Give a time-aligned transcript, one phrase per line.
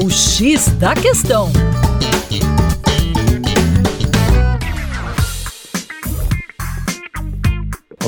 [0.00, 1.50] O X da Questão.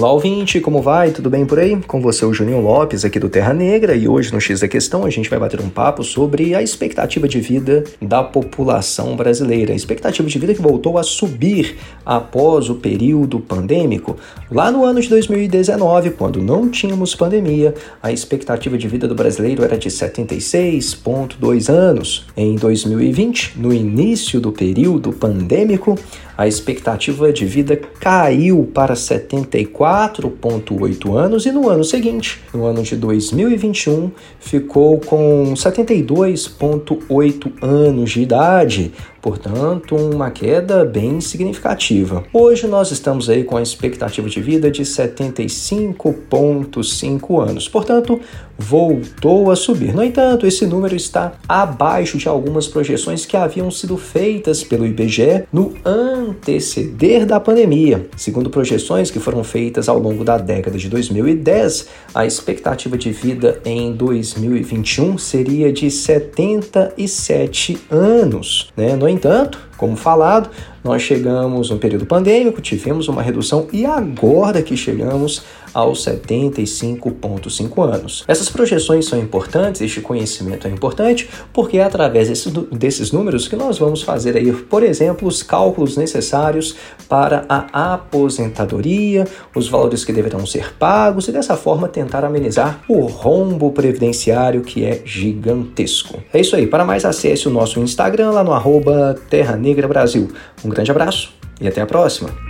[0.00, 1.10] Olá, ouvinte, como vai?
[1.10, 1.76] Tudo bem por aí?
[1.86, 5.04] Com você, o Juninho Lopes, aqui do Terra Negra, e hoje no X da Questão
[5.04, 9.74] a gente vai bater um papo sobre a expectativa de vida da população brasileira.
[9.74, 14.16] A expectativa de vida que voltou a subir após o período pandêmico.
[14.50, 19.62] Lá no ano de 2019, quando não tínhamos pandemia, a expectativa de vida do brasileiro
[19.62, 22.24] era de 76,2 anos.
[22.34, 25.94] Em 2020, no início do período pandêmico,
[26.40, 28.96] a expectativa de vida caiu para
[29.90, 38.22] 74,8 anos e no ano seguinte, no ano de 2021, ficou com 72,8 anos de
[38.22, 42.24] idade, portanto, uma queda bem significativa.
[42.32, 48.20] Hoje nós estamos aí com a expectativa de vida de 75,5 anos, portanto,
[48.60, 49.94] voltou a subir.
[49.94, 55.44] No entanto, esse número está abaixo de algumas projeções que haviam sido feitas pelo IBGE
[55.50, 58.06] no anteceder da pandemia.
[58.16, 63.60] Segundo projeções que foram feitas ao longo da década de 2010, a expectativa de vida
[63.64, 68.70] em 2021 seria de 77 anos.
[68.76, 68.94] Né?
[68.94, 70.50] No entanto, como falado,
[70.84, 75.42] nós chegamos no período pandêmico, tivemos uma redução e agora que chegamos
[75.72, 78.24] aos 75,5 anos.
[78.26, 83.56] Essas projeções são importantes, este conhecimento é importante, porque é através desses, desses números que
[83.56, 86.76] nós vamos fazer aí, por exemplo, os cálculos necessários
[87.08, 93.02] para a aposentadoria, os valores que deverão ser pagos e dessa forma tentar amenizar o
[93.02, 96.20] rombo previdenciário que é gigantesco.
[96.32, 99.16] É isso aí, para mais acesse o nosso Instagram lá no arroba
[99.70, 100.32] Negra Brasil.
[100.64, 102.49] Um grande abraço e até a próxima!